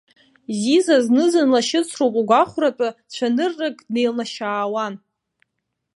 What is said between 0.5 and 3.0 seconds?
Зиза зны-зынла шьыцроуп угәахәратәы